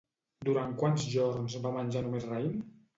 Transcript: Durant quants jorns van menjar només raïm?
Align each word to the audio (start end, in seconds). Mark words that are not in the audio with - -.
Durant 0.49 0.73
quants 0.79 1.05
jorns 1.17 1.61
van 1.69 1.79
menjar 1.79 2.07
només 2.11 2.31
raïm? 2.35 2.63